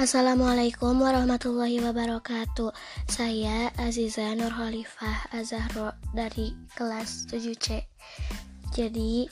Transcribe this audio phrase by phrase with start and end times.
[0.00, 2.72] Assalamualaikum warahmatullahi wabarakatuh.
[3.04, 7.84] Saya Aziza Nur Khalifah Azahro dari kelas 7C
[8.72, 9.28] Jadi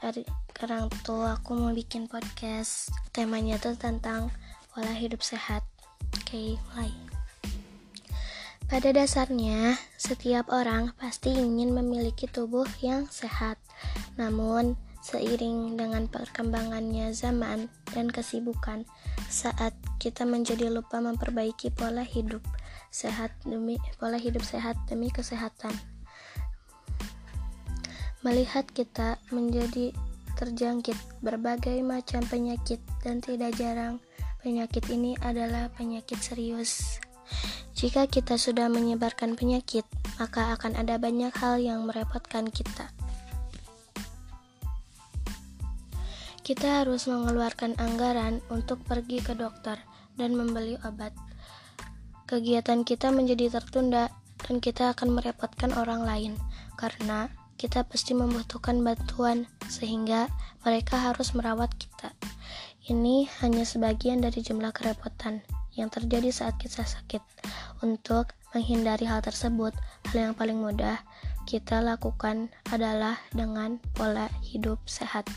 [0.00, 2.88] sekarang tuh aku mau bikin podcast.
[3.12, 4.32] Temanya tuh tentang
[4.72, 5.68] pola hidup sehat.
[6.16, 6.96] Oke mulai.
[8.72, 13.60] Pada dasarnya setiap orang pasti ingin memiliki tubuh yang sehat.
[14.16, 18.84] Namun Seiring dengan perkembangannya zaman dan kesibukan,
[19.30, 22.42] saat kita menjadi lupa memperbaiki pola hidup
[22.90, 25.72] sehat demi pola hidup sehat demi kesehatan.
[28.26, 29.94] Melihat kita menjadi
[30.34, 34.02] terjangkit berbagai macam penyakit dan tidak jarang
[34.42, 37.00] penyakit ini adalah penyakit serius.
[37.78, 39.86] Jika kita sudah menyebarkan penyakit,
[40.18, 42.92] maka akan ada banyak hal yang merepotkan kita.
[46.50, 49.78] Kita harus mengeluarkan anggaran untuk pergi ke dokter
[50.18, 51.14] dan membeli obat.
[52.26, 54.10] Kegiatan kita menjadi tertunda
[54.42, 56.34] dan kita akan merepotkan orang lain
[56.74, 60.26] karena kita pasti membutuhkan bantuan sehingga
[60.66, 62.10] mereka harus merawat kita.
[62.82, 65.46] Ini hanya sebagian dari jumlah kerepotan
[65.78, 67.22] yang terjadi saat kita sakit.
[67.78, 69.70] Untuk menghindari hal tersebut,
[70.10, 70.98] hal yang paling mudah
[71.46, 75.30] kita lakukan adalah dengan pola hidup sehat.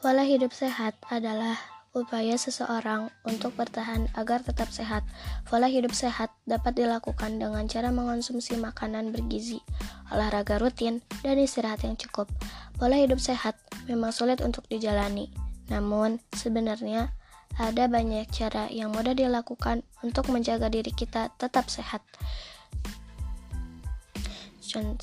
[0.00, 1.60] Pola hidup sehat adalah
[1.92, 5.04] upaya seseorang untuk bertahan agar tetap sehat.
[5.44, 9.60] Pola hidup sehat dapat dilakukan dengan cara mengonsumsi makanan bergizi,
[10.08, 12.32] olahraga rutin, dan istirahat yang cukup.
[12.80, 13.60] Pola hidup sehat
[13.92, 15.28] memang sulit untuk dijalani,
[15.68, 17.12] namun sebenarnya
[17.60, 22.00] ada banyak cara yang mudah dilakukan untuk menjaga diri kita tetap sehat.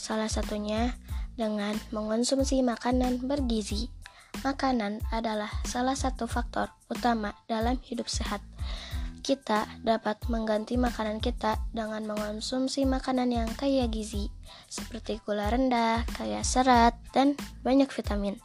[0.01, 0.97] Salah satunya
[1.37, 3.93] dengan mengonsumsi makanan bergizi.
[4.45, 8.37] Makanan adalah salah satu faktor utama dalam hidup sehat.
[9.25, 14.31] Kita dapat mengganti makanan kita dengan mengonsumsi makanan yang kaya gizi,
[14.71, 17.33] seperti gula rendah, kaya serat, dan
[17.65, 18.39] banyak vitamin.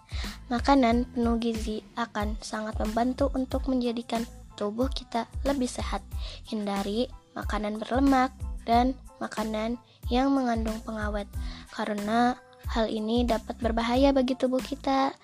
[0.51, 4.27] Makanan penuh gizi akan sangat membantu untuk menjadikan
[4.59, 6.03] tubuh kita lebih sehat.
[6.51, 7.07] Hindari
[7.39, 8.35] makanan berlemak
[8.67, 9.79] dan makanan
[10.11, 11.31] yang mengandung pengawet,
[11.71, 12.35] karena
[12.75, 15.15] hal ini dapat berbahaya bagi tubuh kita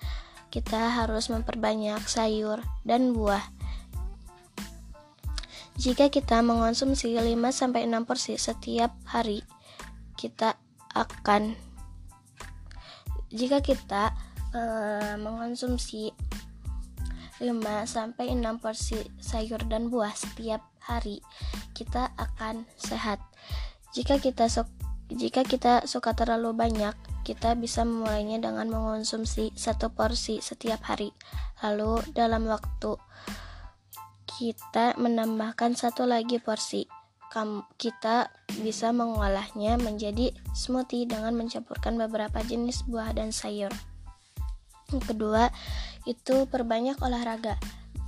[0.49, 3.41] kita harus memperbanyak sayur dan buah.
[5.79, 9.45] Jika kita mengonsumsi 5-6 porsi setiap hari,
[10.19, 10.59] kita
[10.91, 11.55] akan
[13.29, 14.11] jika kita
[14.57, 16.09] uh, mengonsumsi
[17.39, 21.23] 5-6 porsi sayur dan buah setiap hari,
[21.71, 23.21] kita akan sehat.
[23.95, 24.51] Jika kita
[25.09, 26.93] jika kita suka terlalu banyak,
[27.25, 31.09] kita bisa memulainya dengan mengonsumsi satu porsi setiap hari.
[31.65, 32.93] Lalu dalam waktu
[34.29, 36.85] kita menambahkan satu lagi porsi.
[37.77, 38.25] Kita
[38.65, 43.69] bisa mengolahnya menjadi smoothie dengan mencampurkan beberapa jenis buah dan sayur.
[44.89, 45.53] Yang kedua,
[46.09, 47.61] itu perbanyak olahraga.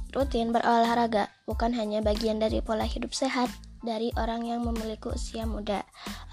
[0.09, 5.86] Rutin berolahraga bukan hanya bagian dari pola hidup sehat, dari orang yang memiliki usia muda.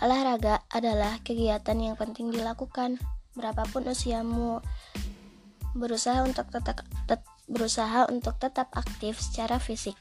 [0.05, 3.01] Olahraga adalah kegiatan yang penting dilakukan
[3.37, 4.61] berapapun usiamu.
[5.77, 9.97] Berusaha untuk tetap tet, berusaha untuk tetap aktif secara fisik.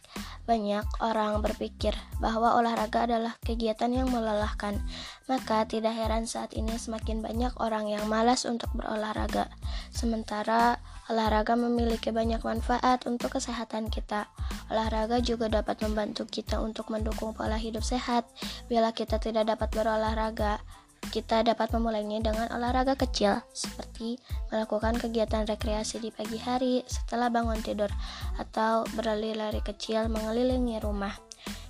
[0.48, 4.80] Banyak orang berpikir bahwa olahraga adalah kegiatan yang melelahkan,
[5.28, 9.52] maka tidak heran saat ini semakin banyak orang yang malas untuk berolahraga.
[9.92, 10.77] Sementara
[11.08, 14.28] olahraga memiliki banyak manfaat untuk kesehatan kita.
[14.68, 18.28] Olahraga juga dapat membantu kita untuk mendukung pola hidup sehat.
[18.68, 20.60] Bila kita tidak dapat berolahraga,
[21.08, 24.20] kita dapat memulainya dengan olahraga kecil, seperti
[24.52, 27.88] melakukan kegiatan rekreasi di pagi hari setelah bangun tidur,
[28.36, 31.16] atau berlari-lari kecil mengelilingi rumah.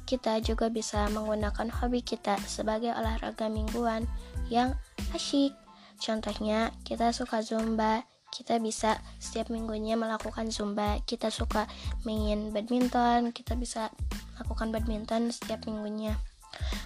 [0.07, 4.07] Kita juga bisa menggunakan hobi kita sebagai olahraga mingguan
[4.47, 4.73] yang
[5.13, 5.53] asyik.
[5.99, 10.99] Contohnya, kita suka zumba, kita bisa setiap minggunya melakukan zumba.
[11.03, 11.65] Kita suka
[12.03, 13.89] main badminton kita bisa
[14.37, 16.15] lakukan badminton setiap minggunya.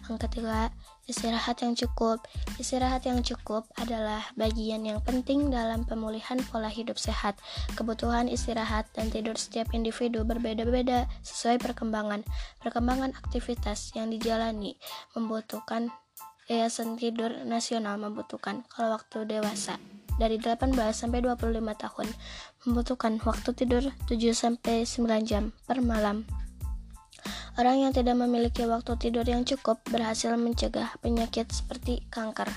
[0.10, 0.74] Yang ketiga
[1.08, 2.24] istirahat yang cukup.
[2.60, 7.40] Istirahat yang cukup adalah bagian yang penting dalam pemulihan pola hidup sehat.
[7.80, 12.26] Kebutuhan istirahat dan tidur setiap individu berbeda-beda sesuai perkembangan.
[12.60, 14.76] Perkembangan aktivitas yang dijalani
[15.16, 15.92] membutuhkan
[16.52, 19.80] Yayasan Tidur Nasional membutuhkan kalau waktu dewasa
[20.19, 22.08] dari 18 sampai 25 tahun
[22.66, 26.28] membutuhkan waktu tidur 7 sampai 9 jam per malam.
[27.60, 32.48] Orang yang tidak memiliki waktu tidur yang cukup berhasil mencegah penyakit seperti kanker.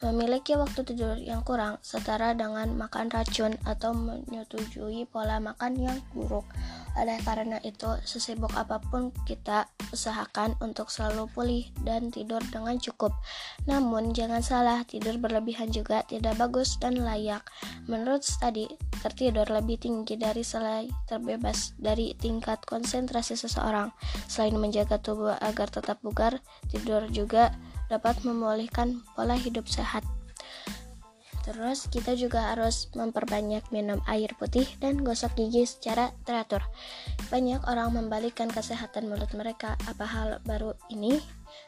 [0.00, 6.48] Memiliki waktu tidur yang kurang setara dengan makan racun atau menyetujui pola makan yang buruk.
[6.96, 13.12] Oleh karena itu, sesibuk apa pun kita usahakan untuk selalu pulih dan tidur dengan cukup.
[13.68, 17.44] Namun, jangan salah, tidur berlebihan juga tidak bagus dan layak.
[17.84, 18.72] Menurut studi,
[19.04, 23.92] tertidur lebih tinggi dari selai terbebas dari tingkat konsentrasi seseorang.
[24.32, 26.40] Selain menjaga tubuh agar tetap bugar,
[26.72, 27.52] tidur juga
[27.90, 30.06] dapat memulihkan pola hidup sehat.
[31.40, 36.60] Terus kita juga harus memperbanyak minum air putih dan gosok gigi secara teratur.
[37.32, 39.74] Banyak orang membalikkan kesehatan mulut mereka.
[39.88, 41.18] Apa hal baru ini?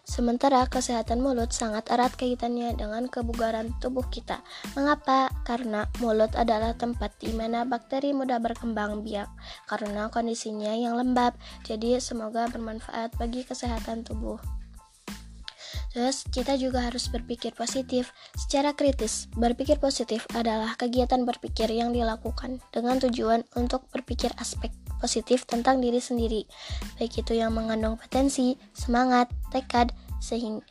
[0.06, 4.44] Sementara kesehatan mulut sangat erat kaitannya dengan kebugaran tubuh kita.
[4.78, 5.32] Mengapa?
[5.42, 9.26] Karena mulut adalah tempat di mana bakteri mudah berkembang biak
[9.66, 11.34] karena kondisinya yang lembab.
[11.66, 14.61] Jadi semoga bermanfaat bagi kesehatan tubuh.
[15.92, 19.28] Terus kita juga harus berpikir positif secara kritis.
[19.36, 24.72] Berpikir positif adalah kegiatan berpikir yang dilakukan dengan tujuan untuk berpikir aspek
[25.02, 26.46] positif tentang diri sendiri,
[26.94, 29.90] baik itu yang mengandung potensi, semangat, tekad,
[30.22, 30.62] sehingga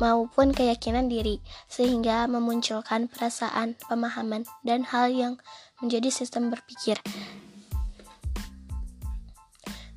[0.00, 1.38] maupun keyakinan diri,
[1.68, 5.36] sehingga memunculkan perasaan, pemahaman, dan hal yang
[5.78, 6.98] menjadi sistem berpikir.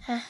[0.05, 0.21] Nah,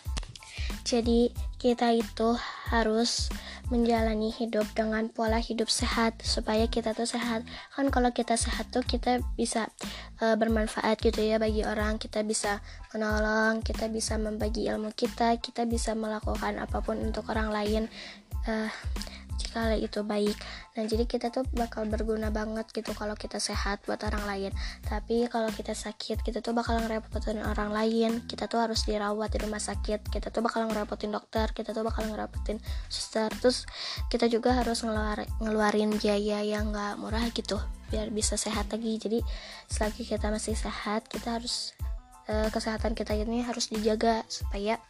[0.88, 2.38] jadi kita itu
[2.72, 3.28] harus
[3.74, 7.42] menjalani hidup dengan pola hidup sehat supaya kita tuh sehat.
[7.74, 9.74] Kan kalau kita sehat tuh kita bisa
[10.22, 11.98] uh, bermanfaat gitu ya bagi orang.
[11.98, 12.62] Kita bisa
[12.94, 17.84] menolong kita bisa membagi ilmu kita kita bisa melakukan apa pun untuk orang lain.
[18.46, 18.70] Uh,
[19.52, 20.36] kalau itu baik.
[20.76, 24.52] Nah jadi kita tuh bakal berguna banget gitu kalau kita sehat buat orang lain.
[24.84, 28.24] Tapi kalau kita sakit kita tuh bakal ngerepotin orang lain.
[28.28, 30.12] Kita tuh harus dirawat di rumah sakit.
[30.12, 32.60] Kita tuh bakal ngerepotin dokter kita tuh bakal ngerepotin
[32.92, 33.32] suster.
[33.40, 33.64] Terus
[34.12, 37.60] kita juga harus ngeluar, ngeluarin biaya yang gak murah gitu
[37.92, 39.00] biar bisa sehat lagi.
[39.00, 39.20] Jadi
[39.72, 41.72] selagi kita masih sehat kita harus
[42.30, 44.82] uh, kesehatan kita ini harus dijaga supaya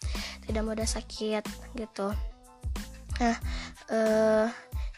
[0.46, 1.44] tidak mudah sakit
[1.76, 2.10] gitu
[3.22, 3.38] Nah,
[3.92, 4.48] uh,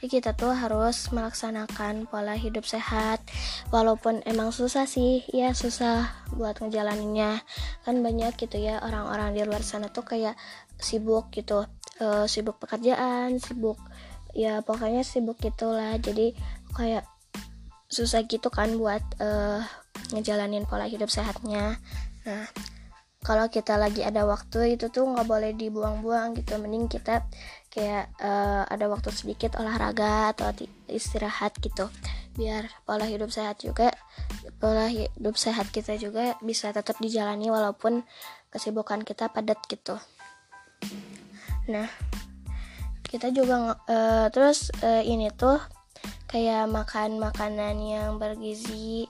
[0.06, 3.26] kita tuh harus melaksanakan pola hidup sehat.
[3.74, 7.42] Walaupun emang susah sih ya susah buat ngejalaninnya.
[7.82, 10.38] Kan banyak gitu ya orang-orang di luar sana tuh kayak
[10.78, 11.66] sibuk gitu.
[11.98, 13.82] Uh, sibuk pekerjaan sibuk
[14.38, 15.98] ya pokoknya sibuk gitulah.
[15.98, 16.38] Jadi
[16.78, 17.10] kayak
[17.90, 19.66] susah gitu kan buat uh,
[20.14, 21.82] ngejalanin pola hidup sehatnya.
[22.22, 22.46] Nah
[23.26, 26.56] kalau kita lagi ada waktu itu tuh nggak boleh dibuang-buang gitu.
[26.62, 27.26] Mending kita
[27.78, 30.50] kayak uh, ada waktu sedikit olahraga atau
[30.90, 31.94] istirahat gitu.
[32.34, 33.94] Biar pola hidup sehat juga
[34.58, 38.02] pola hidup sehat kita juga bisa tetap dijalani walaupun
[38.50, 40.02] kesibukan kita padat gitu.
[41.70, 41.86] Nah
[43.06, 45.62] kita juga uh, terus uh, ini tuh
[46.26, 49.06] kayak makan makanan yang bergizi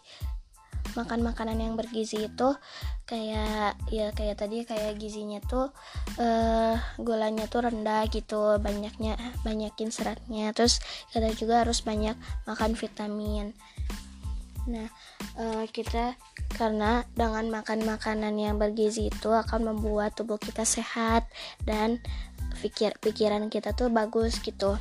[0.93, 2.49] makan makanan yang bergizi itu
[3.07, 5.71] kayak ya kayak tadi kayak gizinya tuh
[6.19, 9.15] uh, gulanya tuh rendah gitu banyaknya
[9.47, 10.51] banyakin seratnya.
[10.51, 10.83] Terus
[11.15, 13.55] kita juga harus banyak makan vitamin.
[14.67, 14.91] Nah
[15.39, 16.19] uh, kita
[16.59, 21.23] karena dengan makan makanan yang bergizi itu akan membuat tubuh kita sehat
[21.63, 22.03] dan
[22.59, 24.75] pikir pikiran kita tuh bagus gitu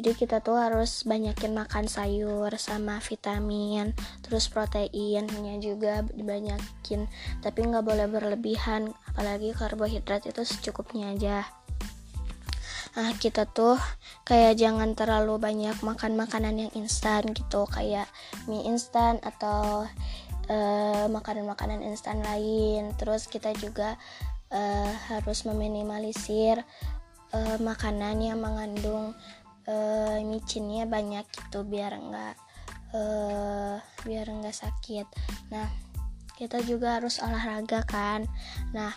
[0.00, 3.92] jadi kita tuh harus banyakin makan sayur sama vitamin
[4.24, 7.04] terus proteinnya juga dibanyakin
[7.44, 11.44] tapi nggak boleh berlebihan apalagi karbohidrat itu secukupnya aja
[12.90, 13.78] Nah, kita tuh
[14.26, 18.10] kayak jangan terlalu banyak makan makanan yang instan gitu, kayak
[18.50, 19.86] mie instan atau
[20.50, 22.90] uh, makanan-makanan instan lain.
[22.98, 23.94] Terus kita juga
[24.50, 26.66] uh, harus meminimalisir
[27.30, 29.14] uh, makanan yang mengandung
[29.70, 32.34] uh, micinnya banyak gitu biar enggak
[32.92, 35.06] uh, biar enggak sakit.
[35.54, 35.70] Nah
[36.34, 38.26] kita juga harus olahraga kan.
[38.74, 38.90] Nah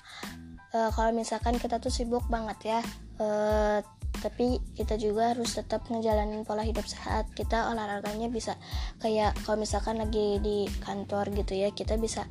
[0.74, 2.82] uh, kalau misalkan kita tuh sibuk banget ya
[3.22, 3.80] uh,
[4.22, 7.28] tapi kita juga harus tetap ngejalanin pola hidup sehat.
[7.36, 8.56] Kita olahraganya bisa
[9.04, 12.24] kayak kalau misalkan lagi di kantor gitu ya kita bisa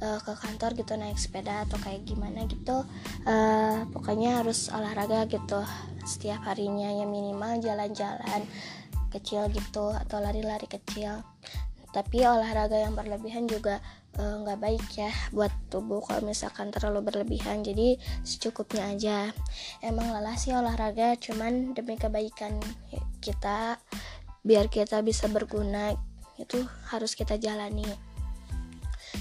[0.00, 2.84] uh, ke kantor gitu naik sepeda atau kayak gimana gitu.
[3.24, 5.62] Uh, pokoknya harus olahraga gitu.
[6.04, 8.44] Setiap harinya ya minimal jalan-jalan
[9.12, 11.22] kecil gitu atau lari-lari kecil.
[11.90, 13.82] Tapi olahraga yang berlebihan juga
[14.14, 17.66] eh, nggak uh, baik ya buat tubuh kalau misalkan terlalu berlebihan.
[17.66, 19.18] Jadi secukupnya aja.
[19.82, 22.62] Emang lelah sih olahraga cuman demi kebaikan
[23.18, 23.82] kita
[24.46, 25.92] biar kita bisa berguna
[26.40, 27.84] itu harus kita jalani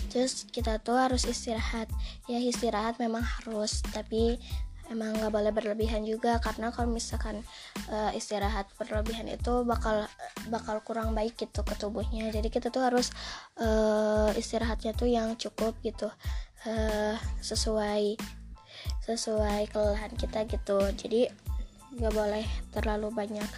[0.09, 1.87] terus kita tuh harus istirahat.
[2.25, 4.41] Ya istirahat memang harus tapi
[4.89, 7.45] emang nggak boleh berlebihan juga karena kalau misalkan
[7.93, 10.09] uh, istirahat berlebihan itu bakal
[10.49, 12.33] bakal kurang baik gitu ke tubuhnya.
[12.33, 13.13] Jadi kita tuh harus
[13.61, 16.09] uh, istirahatnya tuh yang cukup gitu
[16.65, 18.17] uh, sesuai
[19.05, 20.81] sesuai kelelahan kita gitu.
[20.97, 21.29] Jadi
[21.89, 23.49] nggak boleh terlalu banyak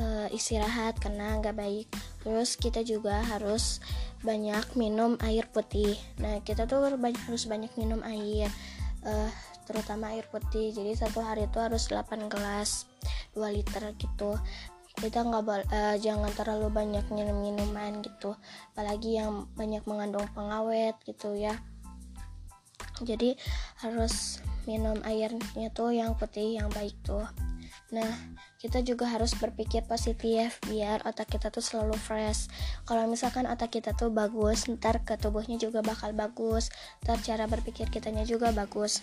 [0.00, 1.88] uh, istirahat karena nggak baik
[2.20, 3.80] terus kita juga harus
[4.20, 5.96] banyak minum air putih.
[6.20, 8.52] Nah kita tuh harus banyak minum air
[9.04, 9.30] uh,
[9.64, 10.72] terutama air putih.
[10.72, 12.84] Jadi satu hari itu harus 8 gelas
[13.32, 14.36] 2 liter gitu.
[15.00, 18.36] Kita nggak uh, jangan terlalu banyak minum minuman gitu.
[18.76, 21.56] Apalagi yang banyak mengandung pengawet gitu ya.
[23.00, 23.32] Jadi
[23.80, 27.24] harus minum airnya tuh yang putih yang baik tuh
[27.90, 28.10] Nah,
[28.62, 32.46] kita juga harus berpikir positif biar otak kita tuh selalu fresh.
[32.86, 36.70] Kalau misalkan otak kita tuh bagus, ntar ke tubuhnya juga bakal bagus.
[37.02, 39.02] Ntar cara berpikir kitanya juga bagus.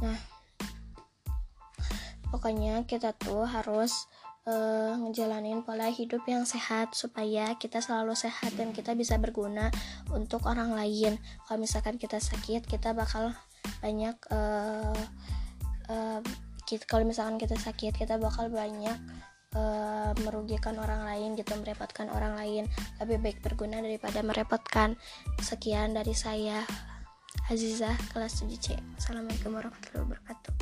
[0.00, 0.16] Nah,
[2.32, 4.08] pokoknya kita tuh harus
[4.48, 9.68] uh, ngejalanin pola hidup yang sehat supaya kita selalu sehat dan kita bisa berguna
[10.08, 11.20] untuk orang lain.
[11.44, 13.36] Kalau misalkan kita sakit, kita bakal
[13.84, 14.96] banyak uh,
[16.64, 18.96] kita kalau misalkan kita sakit kita bakal banyak
[19.54, 22.64] uh, merugikan orang lain gitu merepotkan orang lain.
[22.98, 24.96] Lebih baik berguna daripada merepotkan.
[25.40, 26.64] Sekian dari saya
[27.50, 30.53] Azizah kelas 7C Assalamualaikum warahmatullahi wabarakatuh